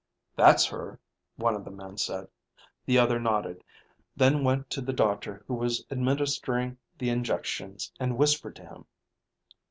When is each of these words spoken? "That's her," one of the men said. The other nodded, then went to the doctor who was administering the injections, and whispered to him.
"That's 0.35 0.65
her," 0.65 0.99
one 1.35 1.53
of 1.53 1.63
the 1.63 1.69
men 1.69 1.95
said. 1.95 2.27
The 2.87 2.97
other 2.97 3.19
nodded, 3.19 3.63
then 4.15 4.43
went 4.43 4.71
to 4.71 4.81
the 4.81 4.93
doctor 4.93 5.45
who 5.47 5.53
was 5.53 5.85
administering 5.91 6.79
the 6.97 7.11
injections, 7.11 7.91
and 7.99 8.17
whispered 8.17 8.55
to 8.55 8.65
him. 8.65 8.85